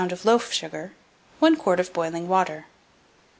of 0.11 0.25
loaf 0.25 0.51
sugar, 0.51 0.93
1 1.37 1.55
quart 1.57 1.79
of 1.79 1.93
boiling 1.93 2.27
water. 2.27 2.65